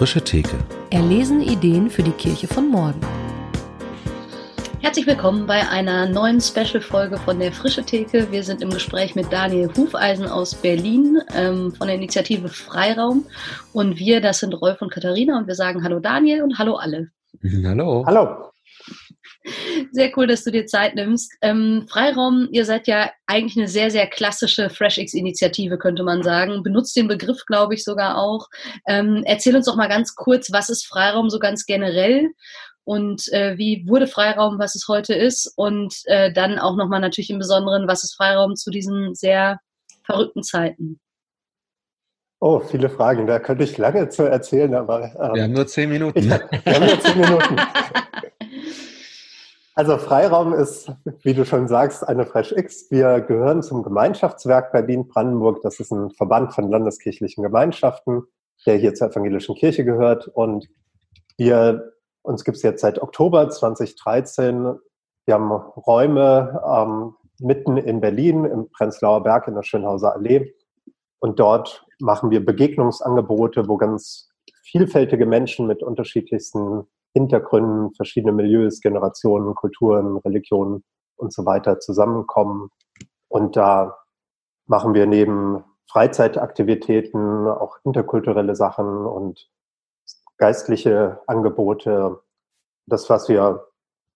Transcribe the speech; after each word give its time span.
frische 0.00 0.24
Theke. 0.24 0.56
Erlesen 0.88 1.42
Ideen 1.42 1.90
für 1.90 2.02
die 2.02 2.12
Kirche 2.12 2.46
von 2.48 2.70
morgen. 2.70 3.02
Herzlich 4.80 5.06
willkommen 5.06 5.46
bei 5.46 5.68
einer 5.68 6.08
neuen 6.08 6.40
Special-Folge 6.40 7.18
von 7.18 7.38
der 7.38 7.52
Frische 7.52 7.82
Theke. 7.82 8.32
Wir 8.32 8.42
sind 8.42 8.62
im 8.62 8.70
Gespräch 8.70 9.14
mit 9.14 9.30
Daniel 9.30 9.68
Hufeisen 9.76 10.26
aus 10.26 10.54
Berlin 10.54 11.20
ähm, 11.34 11.72
von 11.72 11.86
der 11.86 11.96
Initiative 11.96 12.48
Freiraum. 12.48 13.26
Und 13.74 13.98
wir, 13.98 14.22
das 14.22 14.38
sind 14.38 14.54
Rolf 14.54 14.80
und 14.80 14.90
Katharina. 14.90 15.36
Und 15.36 15.46
wir 15.46 15.54
sagen 15.54 15.84
Hallo 15.84 16.00
Daniel 16.00 16.44
und 16.44 16.58
Hallo 16.58 16.76
alle. 16.76 17.10
Hallo. 17.62 18.02
Hallo. 18.06 18.52
Sehr 19.92 20.10
cool, 20.16 20.26
dass 20.26 20.44
du 20.44 20.50
dir 20.50 20.66
Zeit 20.66 20.94
nimmst. 20.94 21.32
Ähm, 21.40 21.86
Freiraum, 21.88 22.48
ihr 22.52 22.64
seid 22.64 22.86
ja 22.86 23.10
eigentlich 23.26 23.56
eine 23.56 23.68
sehr, 23.68 23.90
sehr 23.90 24.06
klassische 24.06 24.68
FreshX-Initiative, 24.68 25.78
könnte 25.78 26.02
man 26.02 26.22
sagen. 26.22 26.62
Benutzt 26.62 26.96
den 26.96 27.08
Begriff, 27.08 27.44
glaube 27.46 27.74
ich, 27.74 27.84
sogar 27.84 28.18
auch. 28.18 28.48
Ähm, 28.86 29.22
erzähl 29.24 29.56
uns 29.56 29.66
doch 29.66 29.76
mal 29.76 29.88
ganz 29.88 30.14
kurz, 30.14 30.52
was 30.52 30.68
ist 30.68 30.86
Freiraum 30.86 31.30
so 31.30 31.38
ganz 31.38 31.64
generell 31.64 32.28
und 32.84 33.32
äh, 33.32 33.56
wie 33.56 33.86
wurde 33.88 34.06
Freiraum, 34.06 34.58
was 34.58 34.74
es 34.74 34.88
heute 34.88 35.14
ist 35.14 35.52
und 35.56 35.94
äh, 36.06 36.32
dann 36.32 36.58
auch 36.58 36.76
nochmal 36.76 37.00
natürlich 37.00 37.30
im 37.30 37.38
Besonderen, 37.38 37.88
was 37.88 38.04
ist 38.04 38.16
Freiraum 38.16 38.56
zu 38.56 38.70
diesen 38.70 39.14
sehr 39.14 39.60
verrückten 40.04 40.42
Zeiten? 40.42 41.00
Oh, 42.40 42.58
viele 42.58 42.88
Fragen. 42.88 43.26
Da 43.26 43.38
könnte 43.38 43.64
ich 43.64 43.76
lange 43.76 44.08
zu 44.08 44.22
erzählen, 44.22 44.74
aber. 44.74 45.04
Ähm, 45.20 45.34
wir 45.34 45.42
haben 45.44 45.52
nur 45.52 45.66
zehn 45.66 45.90
Minuten. 45.90 46.18
Ich, 46.18 46.28
wir 46.28 46.74
haben 46.74 46.86
nur 46.86 47.00
zehn 47.00 47.20
Minuten. 47.20 47.56
Also 49.80 49.96
Freiraum 49.96 50.52
ist, 50.52 50.92
wie 51.22 51.32
du 51.32 51.46
schon 51.46 51.66
sagst, 51.66 52.06
eine 52.06 52.26
FreshX. 52.26 52.90
Wir 52.90 53.22
gehören 53.22 53.62
zum 53.62 53.82
Gemeinschaftswerk 53.82 54.72
Berlin-Brandenburg. 54.72 55.62
Das 55.62 55.80
ist 55.80 55.90
ein 55.90 56.10
Verband 56.10 56.52
von 56.52 56.70
landeskirchlichen 56.70 57.42
Gemeinschaften, 57.42 58.24
der 58.66 58.76
hier 58.76 58.92
zur 58.92 59.08
evangelischen 59.08 59.54
Kirche 59.54 59.86
gehört. 59.86 60.28
Und 60.28 60.68
wir, 61.38 61.94
uns 62.20 62.44
gibt 62.44 62.58
es 62.58 62.62
jetzt 62.62 62.82
seit 62.82 63.00
Oktober 63.00 63.48
2013. 63.48 64.74
Wir 65.24 65.34
haben 65.34 65.50
Räume 65.50 66.60
ähm, 66.62 67.14
mitten 67.38 67.78
in 67.78 68.02
Berlin, 68.02 68.44
im 68.44 68.70
Prenzlauer 68.70 69.22
Berg 69.22 69.48
in 69.48 69.54
der 69.54 69.62
Schönhauser 69.62 70.12
Allee. 70.12 70.52
Und 71.20 71.40
dort 71.40 71.86
machen 72.00 72.30
wir 72.30 72.44
Begegnungsangebote, 72.44 73.66
wo 73.66 73.78
ganz 73.78 74.28
vielfältige 74.62 75.24
Menschen 75.24 75.66
mit 75.66 75.82
unterschiedlichsten 75.82 76.86
Hintergründen, 77.12 77.94
verschiedene 77.94 78.32
Milieus, 78.32 78.80
Generationen, 78.80 79.54
Kulturen, 79.54 80.16
Religionen 80.18 80.84
und 81.16 81.32
so 81.32 81.44
weiter 81.44 81.80
zusammenkommen. 81.80 82.70
Und 83.28 83.56
da 83.56 83.98
machen 84.66 84.94
wir 84.94 85.06
neben 85.06 85.64
Freizeitaktivitäten 85.90 87.48
auch 87.48 87.78
interkulturelle 87.84 88.54
Sachen 88.54 89.06
und 89.06 89.50
geistliche 90.38 91.20
Angebote. 91.26 92.20
Das, 92.86 93.10
was 93.10 93.28
wir 93.28 93.66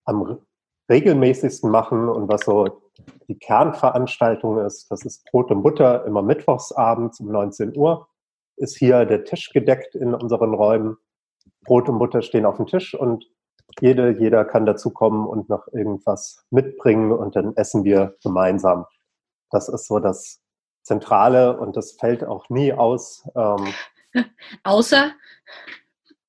am 0.05 0.41
regelmäßigsten 0.89 1.71
machen 1.71 2.09
und 2.09 2.29
was 2.29 2.43
so 2.43 2.83
die 3.29 3.39
Kernveranstaltung 3.39 4.59
ist, 4.59 4.91
das 4.91 5.05
ist 5.05 5.25
Brot 5.31 5.51
und 5.51 5.63
Butter 5.63 6.05
immer 6.05 6.23
mittwochsabends 6.23 7.21
um 7.21 7.33
19 7.33 7.77
Uhr, 7.77 8.09
ist 8.57 8.77
hier 8.77 9.05
der 9.05 9.25
Tisch 9.25 9.51
gedeckt 9.51 9.95
in 9.95 10.15
unseren 10.15 10.55
Räumen. 10.55 10.97
Brot 11.65 11.89
und 11.89 11.99
Butter 11.99 12.23
stehen 12.23 12.47
auf 12.47 12.57
dem 12.57 12.67
Tisch 12.67 12.95
und 12.95 13.25
jede, 13.81 14.11
jeder 14.11 14.45
kann 14.45 14.67
dazu 14.67 14.91
kommen 14.91 15.27
und 15.27 15.49
noch 15.49 15.67
irgendwas 15.73 16.45
mitbringen 16.51 17.13
und 17.13 17.35
dann 17.37 17.57
essen 17.57 17.85
wir 17.85 18.17
gemeinsam. 18.23 18.87
Das 19.51 19.69
ist 19.69 19.87
so 19.87 19.99
das 19.99 20.41
Zentrale 20.83 21.59
und 21.59 21.77
das 21.77 21.93
fällt 21.93 22.25
auch 22.25 22.49
nie 22.51 22.73
aus. 22.73 23.27
Ähm, 23.35 23.73
außer? 24.63 25.13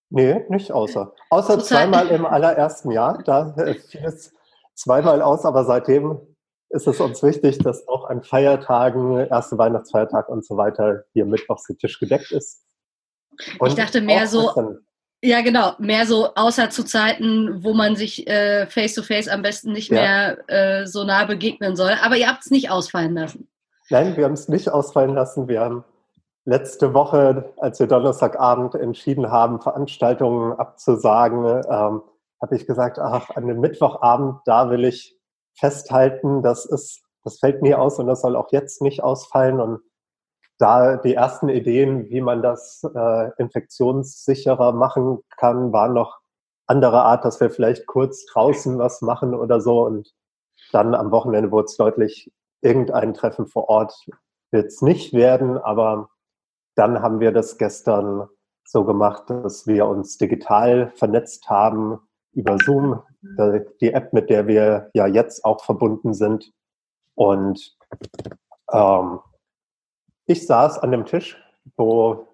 Nee, 0.09 0.45
nicht 0.49 0.71
außer. 0.71 1.13
Außer 1.29 1.59
zweimal 1.59 2.07
im 2.07 2.25
allerersten 2.25 2.91
Jahr. 2.91 3.21
Da 3.23 3.53
fiel 3.89 4.05
es 4.05 4.33
zweimal 4.73 5.21
aus, 5.21 5.45
aber 5.45 5.65
seitdem 5.65 6.19
ist 6.69 6.87
es 6.87 6.99
uns 6.99 7.21
wichtig, 7.21 7.57
dass 7.59 7.87
auch 7.87 8.05
an 8.05 8.23
Feiertagen, 8.23 9.17
erste 9.17 9.57
Weihnachtsfeiertag 9.57 10.29
und 10.29 10.45
so 10.45 10.57
weiter, 10.57 11.03
hier 11.13 11.25
mittwochs 11.25 11.65
der 11.65 11.77
Tisch 11.77 11.99
gedeckt 11.99 12.31
ist. 12.31 12.63
Und 13.59 13.69
ich 13.69 13.75
dachte 13.75 14.01
mehr 14.01 14.27
so, 14.27 14.51
ja, 15.25 15.41
genau. 15.41 15.73
Mehr 15.79 16.05
so 16.05 16.33
außer 16.35 16.69
zu 16.69 16.83
Zeiten, 16.83 17.63
wo 17.63 17.73
man 17.73 17.95
sich 17.95 18.27
äh, 18.27 18.67
face 18.67 18.93
to 18.93 19.01
face 19.01 19.27
am 19.27 19.41
besten 19.41 19.71
nicht 19.71 19.89
ja. 19.89 19.95
mehr 19.95 20.37
äh, 20.47 20.85
so 20.85 21.03
nah 21.03 21.25
begegnen 21.25 21.75
soll. 21.75 21.93
Aber 22.01 22.15
ihr 22.15 22.27
habt 22.27 22.45
es 22.45 22.51
nicht 22.51 22.69
ausfallen 22.69 23.15
lassen. 23.15 23.47
Nein, 23.89 24.15
wir 24.17 24.25
haben 24.25 24.33
es 24.33 24.47
nicht 24.47 24.69
ausfallen 24.69 25.13
lassen. 25.13 25.47
Wir 25.47 25.61
haben 25.61 25.83
letzte 26.45 26.93
Woche, 26.93 27.53
als 27.57 27.79
wir 27.79 27.87
Donnerstagabend 27.87 28.75
entschieden 28.75 29.31
haben, 29.31 29.61
Veranstaltungen 29.61 30.53
abzusagen, 30.53 31.45
ähm, 31.45 32.01
habe 32.41 32.55
ich 32.55 32.67
gesagt, 32.67 32.99
ach, 32.99 33.31
an 33.31 33.47
dem 33.47 33.59
Mittwochabend, 33.59 34.41
da 34.45 34.69
will 34.69 34.85
ich 34.85 35.17
festhalten, 35.57 36.43
das 36.43 36.65
ist, 36.65 37.01
das 37.23 37.39
fällt 37.39 37.61
nie 37.61 37.73
aus 37.73 37.97
und 37.97 38.07
das 38.07 38.21
soll 38.21 38.35
auch 38.35 38.51
jetzt 38.51 38.81
nicht 38.81 39.01
ausfallen. 39.01 39.59
Und 39.59 39.81
da 40.57 40.97
die 40.97 41.13
ersten 41.13 41.49
Ideen, 41.49 42.09
wie 42.09 42.21
man 42.21 42.41
das 42.41 42.83
äh, 42.95 43.31
infektionssicherer 43.37 44.71
machen 44.71 45.19
kann, 45.37 45.73
waren 45.73 45.93
noch 45.93 46.19
andere 46.67 47.03
Art, 47.03 47.25
dass 47.25 47.39
wir 47.39 47.49
vielleicht 47.49 47.85
kurz 47.85 48.25
draußen 48.25 48.77
was 48.79 49.01
machen 49.01 49.35
oder 49.35 49.61
so. 49.61 49.85
Und 49.85 50.13
dann 50.71 50.95
am 50.95 51.11
Wochenende 51.11 51.51
wurde 51.51 51.65
es 51.65 51.77
deutlich, 51.77 52.31
irgendein 52.61 53.13
Treffen 53.13 53.47
vor 53.47 53.69
Ort 53.69 53.93
wird 54.51 54.67
es 54.67 54.81
nicht 54.81 55.13
werden. 55.13 55.57
Aber 55.57 56.09
dann 56.75 57.01
haben 57.01 57.19
wir 57.19 57.31
das 57.31 57.57
gestern 57.57 58.27
so 58.63 58.83
gemacht, 58.83 59.29
dass 59.29 59.67
wir 59.67 59.85
uns 59.85 60.17
digital 60.17 60.91
vernetzt 60.95 61.49
haben 61.49 61.99
über 62.31 62.57
Zoom, 62.57 63.01
die 63.79 63.93
App, 63.93 64.11
mit 64.11 64.29
der 64.29 64.47
wir 64.47 64.89
ja 64.93 65.07
jetzt 65.07 65.45
auch 65.45 65.63
verbunden 65.63 66.13
sind. 66.13 66.51
Und 67.13 67.77
ähm, 68.71 69.19
ich 70.25 70.45
saß 70.45 70.79
an 70.79 70.91
dem 70.91 71.05
Tisch, 71.05 71.41
wo 71.77 72.27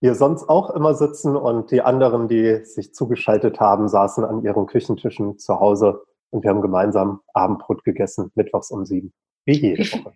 wir 0.00 0.14
sonst 0.14 0.48
auch 0.48 0.70
immer 0.70 0.94
sitzen 0.94 1.34
und 1.36 1.70
die 1.70 1.80
anderen, 1.80 2.28
die 2.28 2.64
sich 2.64 2.94
zugeschaltet 2.94 3.60
haben, 3.60 3.88
saßen 3.88 4.24
an 4.24 4.42
ihren 4.44 4.66
Küchentischen 4.66 5.38
zu 5.38 5.60
Hause 5.60 6.02
und 6.30 6.42
wir 6.42 6.50
haben 6.50 6.62
gemeinsam 6.62 7.20
Abendbrot 7.32 7.84
gegessen, 7.84 8.30
mittwochs 8.34 8.70
um 8.70 8.84
sieben. 8.84 9.12
Wie 9.44 9.54
jede 9.54 9.84
wie, 9.84 9.92
Woche. 9.92 10.12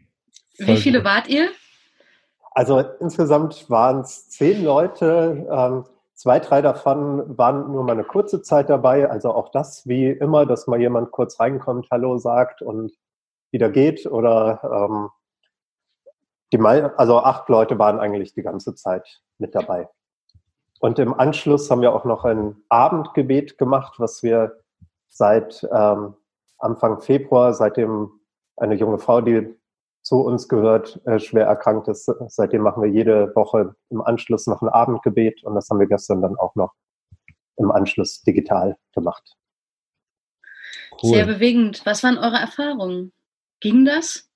Wie 0.58 0.76
viele 0.76 1.04
wart 1.04 1.28
ihr? 1.28 1.48
Also 2.50 2.80
insgesamt 3.00 3.70
waren 3.70 4.00
es 4.00 4.28
zehn 4.30 4.64
Leute. 4.64 5.46
Ähm, 5.50 5.84
zwei, 6.14 6.40
drei 6.40 6.60
davon 6.60 7.38
waren 7.38 7.70
nur 7.70 7.84
mal 7.84 7.92
eine 7.92 8.04
kurze 8.04 8.42
Zeit 8.42 8.68
dabei. 8.68 9.08
Also 9.08 9.32
auch 9.32 9.50
das 9.50 9.86
wie 9.86 10.08
immer, 10.08 10.44
dass 10.44 10.66
mal 10.66 10.80
jemand 10.80 11.12
kurz 11.12 11.38
reinkommt, 11.38 11.86
Hallo 11.90 12.18
sagt 12.18 12.60
und 12.60 12.92
wieder 13.52 13.70
geht 13.70 14.06
oder 14.06 14.60
ähm, 14.64 15.08
die, 16.52 16.58
also 16.60 17.18
acht 17.18 17.48
Leute 17.48 17.78
waren 17.78 18.00
eigentlich 18.00 18.34
die 18.34 18.42
ganze 18.42 18.74
Zeit 18.74 19.20
mit 19.38 19.54
dabei. 19.54 19.88
Und 20.80 20.98
im 20.98 21.12
Anschluss 21.14 21.70
haben 21.70 21.82
wir 21.82 21.92
auch 21.92 22.04
noch 22.04 22.24
ein 22.24 22.56
Abendgebet 22.68 23.58
gemacht, 23.58 23.94
was 23.98 24.22
wir 24.22 24.58
seit 25.08 25.66
ähm, 25.72 26.14
Anfang 26.58 27.00
Februar, 27.00 27.52
seitdem 27.52 28.10
eine 28.56 28.74
junge 28.74 28.98
Frau, 28.98 29.20
die 29.20 29.54
zu 30.02 30.20
uns 30.20 30.48
gehört, 30.48 31.00
äh, 31.06 31.18
schwer 31.18 31.46
erkrankt 31.46 31.88
ist, 31.88 32.10
seitdem 32.28 32.62
machen 32.62 32.82
wir 32.82 32.90
jede 32.90 33.34
Woche 33.34 33.74
im 33.90 34.00
Anschluss 34.00 34.46
noch 34.46 34.62
ein 34.62 34.68
Abendgebet 34.68 35.44
und 35.44 35.54
das 35.54 35.68
haben 35.68 35.80
wir 35.80 35.86
gestern 35.86 36.22
dann 36.22 36.36
auch 36.36 36.54
noch 36.54 36.72
im 37.56 37.70
Anschluss 37.70 38.22
digital 38.22 38.76
gemacht. 38.94 39.36
Cool. 41.02 41.10
Sehr 41.10 41.26
bewegend. 41.26 41.84
Was 41.84 42.02
waren 42.02 42.18
eure 42.18 42.36
Erfahrungen? 42.36 43.12
Ging 43.60 43.84
das? 43.84 44.27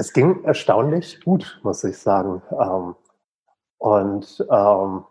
Es 0.00 0.14
ging 0.14 0.44
erstaunlich 0.44 1.20
gut, 1.22 1.60
muss 1.62 1.84
ich 1.84 1.98
sagen. 1.98 2.40
Ähm, 2.58 2.94
und 3.76 4.46
ähm, 4.50 5.04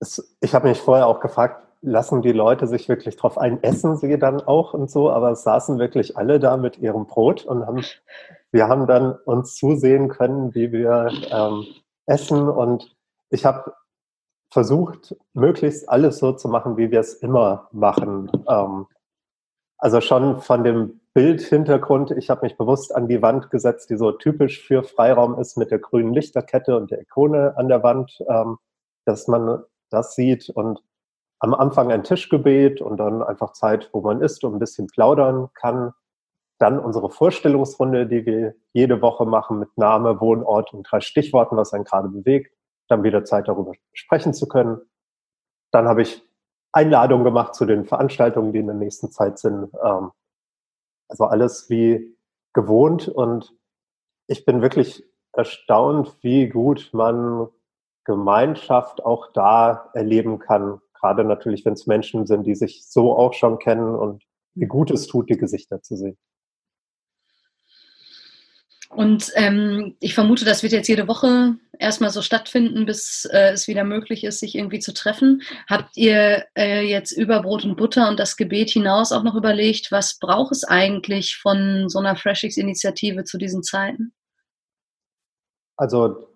es, 0.00 0.34
ich 0.40 0.54
habe 0.54 0.68
mich 0.68 0.80
vorher 0.80 1.06
auch 1.06 1.20
gefragt, 1.20 1.62
lassen 1.82 2.22
die 2.22 2.32
Leute 2.32 2.66
sich 2.66 2.88
wirklich 2.88 3.16
drauf 3.16 3.36
ein, 3.36 3.62
essen 3.62 3.98
sie 3.98 4.18
dann 4.18 4.40
auch 4.40 4.72
und 4.72 4.90
so, 4.90 5.10
aber 5.10 5.32
es 5.32 5.42
saßen 5.42 5.78
wirklich 5.78 6.16
alle 6.16 6.40
da 6.40 6.56
mit 6.56 6.78
ihrem 6.78 7.04
Brot 7.04 7.44
und 7.44 7.66
haben, 7.66 7.84
wir 8.50 8.68
haben 8.68 8.86
dann 8.86 9.12
uns 9.26 9.56
zusehen 9.56 10.08
können, 10.08 10.54
wie 10.54 10.72
wir 10.72 11.12
ähm, 11.30 11.66
essen 12.06 12.48
und 12.48 12.96
ich 13.28 13.44
habe 13.44 13.74
versucht, 14.50 15.14
möglichst 15.34 15.86
alles 15.86 16.16
so 16.16 16.32
zu 16.32 16.48
machen, 16.48 16.78
wie 16.78 16.90
wir 16.90 17.00
es 17.00 17.12
immer 17.12 17.68
machen. 17.72 18.30
Ähm, 18.48 18.86
also 19.76 20.00
schon 20.00 20.40
von 20.40 20.64
dem 20.64 21.01
Bildhintergrund. 21.14 22.10
Ich 22.12 22.30
habe 22.30 22.42
mich 22.42 22.56
bewusst 22.56 22.94
an 22.94 23.08
die 23.08 23.20
Wand 23.20 23.50
gesetzt, 23.50 23.90
die 23.90 23.96
so 23.96 24.12
typisch 24.12 24.66
für 24.66 24.82
Freiraum 24.82 25.38
ist, 25.38 25.56
mit 25.56 25.70
der 25.70 25.78
grünen 25.78 26.14
Lichterkette 26.14 26.76
und 26.76 26.90
der 26.90 27.02
Ikone 27.02 27.54
an 27.56 27.68
der 27.68 27.82
Wand, 27.82 28.18
ähm, 28.28 28.58
dass 29.04 29.28
man 29.28 29.62
das 29.90 30.14
sieht. 30.14 30.48
Und 30.48 30.82
am 31.38 31.54
Anfang 31.54 31.90
ein 31.92 32.04
Tischgebet 32.04 32.80
und 32.80 32.96
dann 32.96 33.22
einfach 33.22 33.52
Zeit, 33.52 33.90
wo 33.92 34.00
man 34.00 34.22
ist 34.22 34.44
und 34.44 34.54
ein 34.54 34.58
bisschen 34.58 34.86
plaudern 34.86 35.50
kann. 35.54 35.92
Dann 36.58 36.78
unsere 36.78 37.10
Vorstellungsrunde, 37.10 38.06
die 38.06 38.24
wir 38.24 38.54
jede 38.72 39.02
Woche 39.02 39.26
machen 39.26 39.58
mit 39.58 39.76
Name, 39.76 40.20
Wohnort 40.20 40.72
und 40.72 40.84
drei 40.84 41.00
Stichworten, 41.00 41.56
was 41.56 41.72
einen 41.72 41.84
gerade 41.84 42.08
bewegt. 42.08 42.56
dann 42.88 43.02
wieder 43.02 43.24
Zeit 43.24 43.48
darüber 43.48 43.72
sprechen 43.92 44.34
zu 44.34 44.46
können. 44.46 44.80
Dann 45.72 45.88
habe 45.88 46.02
ich 46.02 46.22
Einladungen 46.72 47.24
gemacht 47.24 47.54
zu 47.54 47.64
den 47.64 47.84
Veranstaltungen, 47.86 48.52
die 48.52 48.58
in 48.60 48.66
der 48.66 48.76
nächsten 48.76 49.10
Zeit 49.10 49.38
sind. 49.38 49.70
Ähm, 49.82 50.10
also 51.12 51.24
alles 51.24 51.68
wie 51.68 52.16
gewohnt 52.54 53.06
und 53.06 53.54
ich 54.28 54.46
bin 54.46 54.62
wirklich 54.62 55.04
erstaunt, 55.34 56.16
wie 56.22 56.48
gut 56.48 56.88
man 56.94 57.48
Gemeinschaft 58.04 59.04
auch 59.04 59.30
da 59.32 59.90
erleben 59.92 60.38
kann. 60.38 60.80
Gerade 60.94 61.24
natürlich, 61.24 61.66
wenn 61.66 61.74
es 61.74 61.86
Menschen 61.86 62.26
sind, 62.26 62.46
die 62.46 62.54
sich 62.54 62.86
so 62.86 63.14
auch 63.14 63.34
schon 63.34 63.58
kennen 63.58 63.94
und 63.94 64.24
wie 64.54 64.66
gut 64.66 64.90
es 64.90 65.06
tut, 65.06 65.28
die 65.28 65.36
Gesichter 65.36 65.82
zu 65.82 65.96
sehen. 65.96 66.16
Und 68.94 69.32
ähm, 69.36 69.96
ich 70.00 70.14
vermute, 70.14 70.44
das 70.44 70.62
wird 70.62 70.74
jetzt 70.74 70.88
jede 70.88 71.08
Woche 71.08 71.54
erstmal 71.78 72.10
so 72.10 72.20
stattfinden, 72.20 72.84
bis 72.84 73.24
äh, 73.24 73.52
es 73.52 73.66
wieder 73.66 73.84
möglich 73.84 74.22
ist, 74.22 74.40
sich 74.40 74.54
irgendwie 74.54 74.80
zu 74.80 74.92
treffen. 74.92 75.40
Habt 75.66 75.96
ihr 75.96 76.44
äh, 76.54 76.82
jetzt 76.82 77.12
über 77.12 77.40
Brot 77.40 77.64
und 77.64 77.76
Butter 77.76 78.06
und 78.10 78.20
das 78.20 78.36
Gebet 78.36 78.68
hinaus 78.68 79.10
auch 79.10 79.22
noch 79.22 79.34
überlegt, 79.34 79.92
was 79.92 80.18
braucht 80.18 80.52
es 80.52 80.64
eigentlich 80.64 81.38
von 81.38 81.88
so 81.88 82.00
einer 82.00 82.16
FreshX-Initiative 82.16 83.24
zu 83.24 83.38
diesen 83.38 83.62
Zeiten? 83.62 84.12
Also 85.78 86.28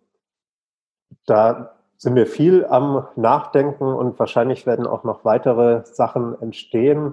da 1.27 1.77
sind 1.99 2.15
wir 2.15 2.27
viel 2.27 2.65
am 2.65 3.07
Nachdenken 3.17 3.85
und 3.85 4.19
wahrscheinlich 4.19 4.65
werden 4.65 4.87
auch 4.87 5.05
noch 5.05 5.27
weitere 5.27 5.85
Sachen 5.85 6.41
entstehen. 6.41 7.13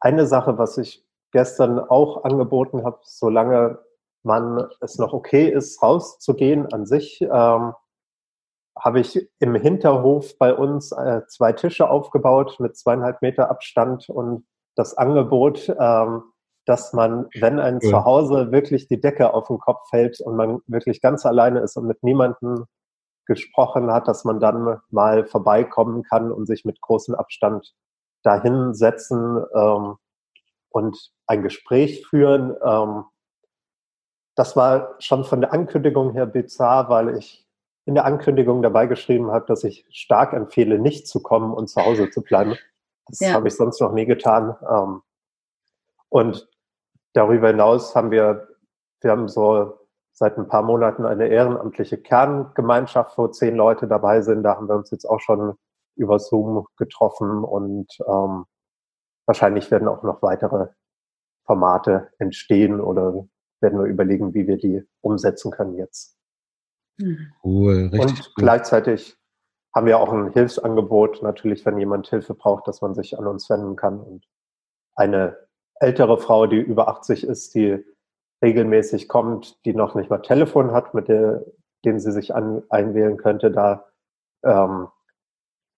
Eine 0.00 0.26
Sache, 0.26 0.58
was 0.58 0.76
ich 0.76 1.04
gestern 1.30 1.78
auch 1.78 2.24
angeboten 2.24 2.82
habe, 2.82 2.98
solange 3.04 3.78
man 4.22 4.68
es 4.80 4.98
noch 4.98 5.12
okay 5.12 5.48
ist, 5.48 5.82
rauszugehen 5.82 6.72
an 6.72 6.86
sich, 6.86 7.20
ähm, 7.20 7.74
habe 8.78 9.00
ich 9.00 9.28
im 9.38 9.54
Hinterhof 9.54 10.38
bei 10.38 10.54
uns 10.54 10.92
äh, 10.92 11.22
zwei 11.28 11.52
Tische 11.52 11.90
aufgebaut 11.90 12.56
mit 12.58 12.76
zweieinhalb 12.76 13.20
Meter 13.20 13.50
Abstand 13.50 14.08
und 14.08 14.46
das 14.76 14.96
Angebot, 14.96 15.68
ähm, 15.78 16.22
dass 16.64 16.92
man, 16.92 17.28
wenn 17.38 17.58
ein 17.58 17.80
ja. 17.82 17.90
Zuhause 17.90 18.52
wirklich 18.52 18.88
die 18.88 19.00
Decke 19.00 19.34
auf 19.34 19.48
den 19.48 19.58
Kopf 19.58 19.88
fällt 19.90 20.20
und 20.20 20.36
man 20.36 20.60
wirklich 20.66 21.00
ganz 21.00 21.26
alleine 21.26 21.60
ist 21.60 21.76
und 21.76 21.86
mit 21.86 22.02
niemandem 22.02 22.66
gesprochen 23.26 23.92
hat, 23.92 24.08
dass 24.08 24.24
man 24.24 24.40
dann 24.40 24.80
mal 24.90 25.26
vorbeikommen 25.26 26.02
kann 26.02 26.32
und 26.32 26.46
sich 26.46 26.64
mit 26.64 26.80
großem 26.80 27.14
Abstand 27.14 27.74
dahinsetzen 28.22 29.44
ähm, 29.54 29.96
und 30.70 31.12
ein 31.26 31.42
Gespräch 31.42 32.06
führen. 32.06 32.56
Ähm, 32.64 33.04
das 34.34 34.56
war 34.56 34.94
schon 34.98 35.24
von 35.24 35.40
der 35.40 35.52
Ankündigung 35.52 36.12
her 36.12 36.26
bizarr, 36.26 36.88
weil 36.88 37.16
ich 37.16 37.46
in 37.84 37.94
der 37.94 38.04
Ankündigung 38.04 38.62
dabei 38.62 38.86
geschrieben 38.86 39.30
habe, 39.32 39.46
dass 39.46 39.64
ich 39.64 39.86
stark 39.90 40.32
empfehle, 40.32 40.78
nicht 40.78 41.08
zu 41.08 41.20
kommen 41.22 41.52
und 41.52 41.68
zu 41.68 41.84
Hause 41.84 42.10
zu 42.10 42.22
bleiben. 42.22 42.56
Das 43.08 43.20
ja. 43.20 43.32
habe 43.32 43.48
ich 43.48 43.56
sonst 43.56 43.80
noch 43.80 43.92
nie 43.92 44.06
getan. 44.06 44.56
Ähm, 44.68 45.02
und 46.08 46.48
darüber 47.12 47.48
hinaus 47.48 47.94
haben 47.96 48.10
wir, 48.10 48.48
wir 49.00 49.10
haben 49.10 49.28
so 49.28 49.78
seit 50.12 50.38
ein 50.38 50.46
paar 50.46 50.62
Monaten 50.62 51.04
eine 51.04 51.26
ehrenamtliche 51.28 51.98
Kerngemeinschaft, 51.98 53.18
wo 53.18 53.28
zehn 53.28 53.56
Leute 53.56 53.88
dabei 53.88 54.20
sind. 54.20 54.44
Da 54.44 54.56
haben 54.56 54.68
wir 54.68 54.76
uns 54.76 54.90
jetzt 54.90 55.04
auch 55.04 55.20
schon 55.20 55.54
über 55.96 56.18
Zoom 56.18 56.66
getroffen 56.76 57.42
und 57.44 57.88
ähm, 58.06 58.44
wahrscheinlich 59.26 59.70
werden 59.70 59.88
auch 59.88 60.02
noch 60.02 60.22
weitere 60.22 60.68
Formate 61.44 62.10
entstehen 62.18 62.80
oder 62.80 63.26
werden 63.62 63.78
wir 63.78 63.86
überlegen, 63.86 64.34
wie 64.34 64.46
wir 64.46 64.56
die 64.56 64.82
umsetzen 65.00 65.50
können 65.50 65.74
jetzt. 65.74 66.18
Mhm. 66.98 67.32
Cool, 67.42 67.88
richtig. 67.92 68.00
Und 68.00 68.18
cool. 68.18 68.32
gleichzeitig 68.36 69.16
haben 69.74 69.86
wir 69.86 69.98
auch 69.98 70.12
ein 70.12 70.32
Hilfsangebot, 70.32 71.22
natürlich, 71.22 71.64
wenn 71.64 71.78
jemand 71.78 72.08
Hilfe 72.08 72.34
braucht, 72.34 72.68
dass 72.68 72.82
man 72.82 72.94
sich 72.94 73.18
an 73.18 73.26
uns 73.26 73.48
wenden 73.48 73.76
kann. 73.76 74.00
Und 74.00 74.26
eine 74.94 75.38
ältere 75.76 76.18
Frau, 76.18 76.46
die 76.46 76.58
über 76.58 76.88
80 76.88 77.24
ist, 77.24 77.54
die 77.54 77.84
regelmäßig 78.42 79.08
kommt, 79.08 79.64
die 79.64 79.74
noch 79.74 79.94
nicht 79.94 80.10
mal 80.10 80.18
Telefon 80.18 80.72
hat, 80.72 80.94
mit 80.94 81.08
der, 81.08 81.44
dem 81.84 81.98
sie 81.98 82.12
sich 82.12 82.34
an, 82.34 82.62
einwählen 82.68 83.16
könnte, 83.16 83.50
da, 83.50 83.86
ähm, 84.44 84.88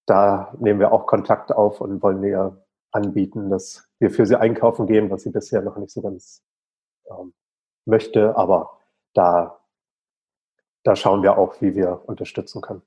da 0.06 0.54
nehmen 0.58 0.80
wir 0.80 0.92
auch 0.92 1.06
Kontakt 1.06 1.52
auf 1.52 1.80
und 1.80 2.02
wollen 2.02 2.24
ihr 2.24 2.64
anbieten, 2.90 3.50
dass 3.50 3.88
wir 3.98 4.10
für 4.10 4.26
sie 4.26 4.38
einkaufen 4.38 4.86
gehen, 4.86 5.10
was 5.10 5.22
sie 5.22 5.30
bisher 5.30 5.62
noch 5.62 5.76
nicht 5.76 5.90
so 5.90 6.00
ganz 6.00 6.42
ähm, 7.10 7.32
möchte, 7.84 8.36
aber 8.36 8.78
da, 9.14 9.60
da 10.82 10.96
schauen 10.96 11.22
wir 11.22 11.38
auch, 11.38 11.60
wie 11.60 11.74
wir 11.74 12.02
unterstützen 12.06 12.60
können. 12.60 12.82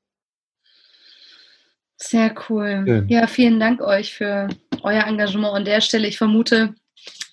Sehr 2.00 2.36
cool. 2.50 3.06
Ja, 3.08 3.26
vielen 3.26 3.60
Dank 3.60 3.82
euch 3.82 4.14
für 4.14 4.50
euer 4.84 5.04
Engagement 5.06 5.56
an 5.56 5.66
der 5.66 5.82
Stelle. 5.82 6.08
Ich 6.08 6.20
vermute, 6.20 6.76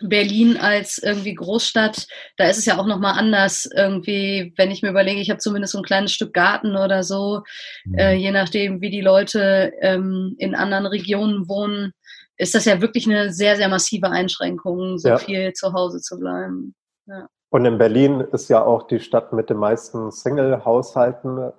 Berlin 0.00 0.56
als 0.56 0.98
irgendwie 0.98 1.34
Großstadt, 1.34 2.06
da 2.36 2.48
ist 2.48 2.58
es 2.58 2.64
ja 2.64 2.78
auch 2.78 2.86
nochmal 2.86 3.18
anders. 3.18 3.68
Irgendwie, 3.74 4.52
wenn 4.56 4.70
ich 4.70 4.82
mir 4.82 4.90
überlege, 4.90 5.20
ich 5.20 5.30
habe 5.30 5.38
zumindest 5.38 5.72
so 5.72 5.78
ein 5.78 5.84
kleines 5.84 6.12
Stück 6.12 6.32
Garten 6.32 6.76
oder 6.76 7.02
so, 7.02 7.42
mhm. 7.84 7.98
äh, 7.98 8.14
je 8.14 8.30
nachdem, 8.30 8.80
wie 8.80 8.90
die 8.90 9.00
Leute 9.00 9.72
ähm, 9.80 10.34
in 10.38 10.54
anderen 10.54 10.86
Regionen 10.86 11.48
wohnen, 11.48 11.92
ist 12.36 12.54
das 12.54 12.64
ja 12.64 12.80
wirklich 12.80 13.06
eine 13.06 13.32
sehr, 13.32 13.56
sehr 13.56 13.68
massive 13.68 14.10
Einschränkung, 14.10 14.98
so 14.98 15.08
ja. 15.08 15.18
viel 15.18 15.52
zu 15.52 15.72
Hause 15.72 16.00
zu 16.00 16.18
bleiben. 16.18 16.74
Ja. 17.06 17.28
Und 17.54 17.66
in 17.66 17.78
Berlin 17.78 18.18
ist 18.32 18.48
ja 18.48 18.64
auch 18.64 18.88
die 18.88 18.98
Stadt 18.98 19.32
mit 19.32 19.48
den 19.48 19.58
meisten 19.58 20.10
Single-Haushalten. 20.10 21.52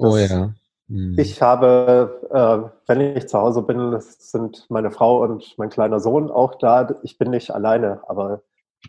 Oh 0.00 0.16
ja. 0.16 0.52
Hm. 0.88 1.14
Ich 1.16 1.40
habe, 1.40 2.28
äh, 2.32 2.88
wenn 2.88 3.16
ich 3.16 3.28
zu 3.28 3.38
Hause 3.38 3.62
bin, 3.62 3.96
sind 4.00 4.66
meine 4.68 4.90
Frau 4.90 5.22
und 5.22 5.54
mein 5.56 5.70
kleiner 5.70 6.00
Sohn 6.00 6.28
auch 6.28 6.56
da. 6.56 6.92
Ich 7.04 7.18
bin 7.18 7.30
nicht 7.30 7.52
alleine, 7.52 8.00
aber 8.08 8.42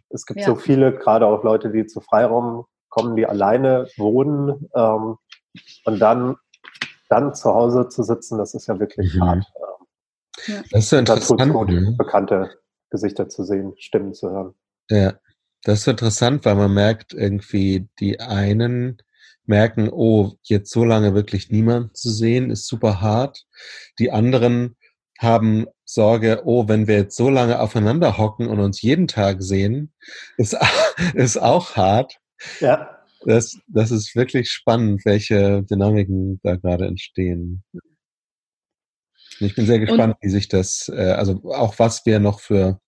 es 0.10 0.26
gibt 0.26 0.40
ja. 0.40 0.48
so 0.48 0.56
viele, 0.56 0.92
gerade 0.92 1.28
auch 1.28 1.44
Leute, 1.44 1.70
die 1.70 1.86
zu 1.86 2.02
Freiraum 2.02 2.66
kommen, 2.90 3.16
die 3.16 3.28
alleine 3.28 3.88
wohnen. 3.98 4.72
Ähm, 4.74 5.18
und 5.86 6.00
dann, 6.00 6.36
dann 7.10 7.36
zu 7.36 7.54
Hause 7.54 7.90
zu 7.90 8.02
sitzen, 8.02 8.40
das 8.40 8.56
ist 8.56 8.66
ja 8.66 8.80
wirklich 8.80 9.14
mhm. 9.14 9.22
hart. 9.22 9.46
Ja. 10.48 10.64
Das 10.72 10.80
ist 10.80 10.90
so 10.90 10.98
interessant. 10.98 11.54
Gut, 11.54 11.70
ne? 11.70 11.94
bekannte 11.96 12.50
Gesichter 12.90 13.30
zu 13.30 13.44
sehen, 13.44 13.76
Stimmen 13.78 14.16
zu 14.16 14.32
hören. 14.32 14.56
Ja, 14.90 15.14
das 15.64 15.82
ist 15.82 15.88
interessant, 15.88 16.46
weil 16.46 16.56
man 16.56 16.74
merkt 16.74 17.14
irgendwie, 17.14 17.88
die 18.00 18.20
einen 18.20 18.98
merken, 19.46 19.90
oh, 19.92 20.34
jetzt 20.44 20.72
so 20.72 20.86
lange 20.86 21.16
wirklich 21.16 21.50
niemand 21.50 21.98
zu 21.98 22.12
sehen, 22.12 22.52
ist 22.52 22.68
super 22.68 23.02
hart. 23.02 23.46
Die 23.98 24.12
anderen 24.12 24.76
haben 25.18 25.66
Sorge, 25.84 26.44
oh, 26.46 26.68
wenn 26.68 26.88
wir 26.88 26.96
jetzt 26.96 27.18
so 27.18 27.30
lange 27.30 27.60
aufeinander 27.60 28.18
hocken 28.18 28.48
und 28.48 28.60
uns 28.60 28.82
jeden 28.82 29.08
Tag 29.08 29.42
sehen, 29.42 29.92
ist, 30.38 30.56
ist 31.16 31.38
auch 31.38 31.76
hart. 31.76 32.16
Ja. 32.62 32.96
Das, 33.26 33.60
das 33.68 33.92
ist 33.92 34.16
wirklich 34.16 34.50
spannend, 34.50 35.04
welche 35.04 35.64
Dynamiken 35.64 36.40
da 36.42 36.56
gerade 36.56 36.86
entstehen. 36.86 37.64
Ich 39.42 39.56
bin 39.56 39.66
sehr 39.66 39.80
gespannt, 39.80 40.16
und, 40.16 40.24
wie 40.24 40.30
sich 40.30 40.48
das, 40.48 40.90
äh, 40.94 41.12
also 41.12 41.42
auch 41.54 41.80
was 41.80 42.06
wir 42.06 42.20
noch 42.20 42.40
für 42.40 42.80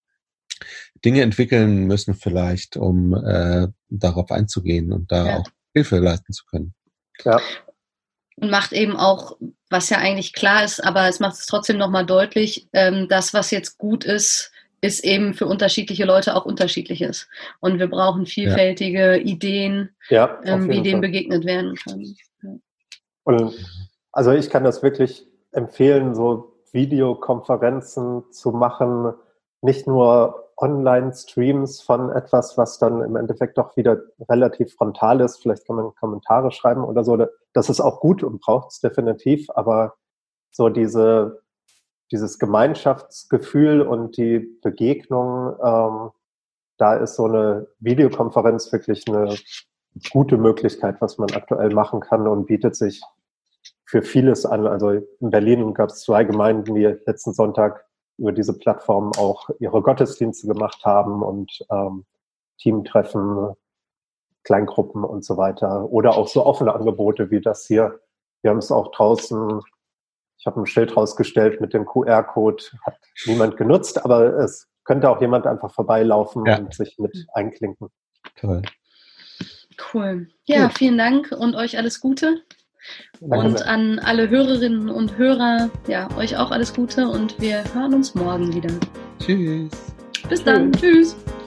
Dinge 1.03 1.21
entwickeln 1.21 1.85
müssen 1.85 2.13
vielleicht, 2.13 2.77
um 2.77 3.13
äh, 3.13 3.67
darauf 3.89 4.31
einzugehen 4.31 4.91
und 4.91 5.11
da 5.11 5.25
ja. 5.25 5.37
auch 5.37 5.47
Hilfe 5.73 5.99
leisten 5.99 6.33
zu 6.33 6.45
können. 6.45 6.73
Ja. 7.23 7.39
Und 8.35 8.49
macht 8.49 8.71
eben 8.71 8.95
auch, 8.95 9.37
was 9.69 9.89
ja 9.89 9.97
eigentlich 9.97 10.33
klar 10.33 10.63
ist, 10.63 10.83
aber 10.83 11.07
es 11.07 11.19
macht 11.19 11.35
es 11.35 11.45
trotzdem 11.45 11.77
nochmal 11.77 12.05
deutlich, 12.05 12.67
ähm, 12.73 13.07
das, 13.09 13.33
was 13.33 13.51
jetzt 13.51 13.77
gut 13.77 14.03
ist, 14.03 14.51
ist 14.81 15.03
eben 15.03 15.35
für 15.35 15.45
unterschiedliche 15.45 16.05
Leute 16.05 16.35
auch 16.35 16.45
unterschiedlich 16.45 17.01
ist. 17.01 17.27
Und 17.59 17.77
wir 17.77 17.87
brauchen 17.87 18.25
vielfältige 18.25 19.17
ja. 19.17 19.23
Ideen, 19.23 19.89
ja, 20.09 20.39
ähm, 20.43 20.69
wie 20.69 20.81
dem 20.81 21.01
begegnet 21.01 21.45
werden 21.45 21.75
kann. 21.75 22.03
Ja. 22.41 22.49
Und 23.23 23.53
also 24.11 24.31
ich 24.31 24.49
kann 24.49 24.63
das 24.63 24.81
wirklich 24.81 25.27
empfehlen, 25.51 26.15
so 26.15 26.51
Videokonferenzen 26.71 28.23
zu 28.31 28.51
machen, 28.51 29.13
nicht 29.61 29.87
nur 29.87 30.51
Online-Streams 30.57 31.81
von 31.81 32.11
etwas, 32.11 32.57
was 32.57 32.77
dann 32.77 33.01
im 33.01 33.15
Endeffekt 33.15 33.57
doch 33.57 33.75
wieder 33.75 33.99
relativ 34.29 34.75
frontal 34.75 35.21
ist. 35.21 35.41
Vielleicht 35.41 35.65
kann 35.65 35.75
man 35.75 35.95
Kommentare 35.95 36.51
schreiben 36.51 36.83
oder 36.83 37.03
so. 37.03 37.25
Das 37.53 37.69
ist 37.69 37.81
auch 37.81 37.99
gut 37.99 38.23
und 38.23 38.41
braucht 38.41 38.71
es 38.71 38.79
definitiv, 38.79 39.49
aber 39.49 39.95
so 40.51 40.69
diese, 40.69 41.41
dieses 42.11 42.37
Gemeinschaftsgefühl 42.37 43.81
und 43.81 44.17
die 44.17 44.39
Begegnung, 44.61 45.55
ähm, 45.63 46.11
da 46.77 46.95
ist 46.95 47.15
so 47.15 47.25
eine 47.25 47.67
Videokonferenz 47.79 48.71
wirklich 48.71 49.07
eine 49.07 49.35
gute 50.11 50.37
Möglichkeit, 50.37 51.01
was 51.01 51.17
man 51.17 51.31
aktuell 51.31 51.73
machen 51.73 52.01
kann 52.01 52.27
und 52.27 52.45
bietet 52.45 52.75
sich 52.75 53.01
für 53.85 54.01
vieles 54.01 54.45
an. 54.45 54.67
Also 54.67 54.89
in 54.89 55.29
Berlin 55.29 55.73
gab 55.73 55.89
es 55.89 56.01
zwei 56.01 56.23
Gemeinden, 56.23 56.75
die 56.75 56.83
letzten 56.83 57.33
Sonntag 57.33 57.85
über 58.21 58.31
diese 58.31 58.57
Plattform 58.57 59.11
auch 59.17 59.49
ihre 59.59 59.81
Gottesdienste 59.81 60.47
gemacht 60.47 60.85
haben 60.85 61.23
und 61.23 61.65
ähm, 61.71 62.05
Teamtreffen, 62.59 63.55
Kleingruppen 64.43 65.03
und 65.03 65.25
so 65.25 65.37
weiter. 65.37 65.91
Oder 65.91 66.15
auch 66.15 66.27
so 66.27 66.45
offene 66.45 66.73
Angebote 66.73 67.31
wie 67.31 67.41
das 67.41 67.65
hier, 67.65 67.99
Wir 68.43 68.51
haben 68.51 68.59
es 68.59 68.71
auch 68.71 68.91
draußen, 68.91 69.61
ich 70.37 70.45
habe 70.45 70.61
ein 70.61 70.65
Schild 70.67 70.95
rausgestellt 70.95 71.61
mit 71.61 71.73
dem 71.73 71.85
QR-Code, 71.85 72.63
hat 72.85 72.97
niemand 73.25 73.57
genutzt, 73.57 74.03
aber 74.05 74.37
es 74.37 74.67
könnte 74.83 75.09
auch 75.09 75.19
jemand 75.19 75.47
einfach 75.47 75.71
vorbeilaufen 75.71 76.45
ja. 76.45 76.59
und 76.59 76.73
sich 76.73 76.97
mit 76.99 77.25
einklinken. 77.33 77.89
Toll. 78.35 78.61
Cool. 79.93 80.27
Ja, 80.45 80.67
Gut. 80.67 80.77
vielen 80.77 80.97
Dank 80.97 81.31
und 81.31 81.55
euch 81.55 81.77
alles 81.77 81.99
Gute. 81.99 82.41
Danke 83.19 83.47
und 83.47 83.57
sehr. 83.59 83.67
an 83.67 83.99
alle 83.99 84.29
Hörerinnen 84.29 84.89
und 84.89 85.17
Hörer, 85.17 85.69
ja, 85.87 86.09
euch 86.17 86.37
auch 86.37 86.51
alles 86.51 86.73
Gute 86.73 87.07
und 87.07 87.39
wir 87.39 87.63
hören 87.73 87.93
uns 87.93 88.15
morgen 88.15 88.53
wieder. 88.53 88.73
Tschüss. 89.19 89.71
Bis 90.29 90.43
dann. 90.43 90.71
Tschüss. 90.71 91.15
Tschüss. 91.15 91.40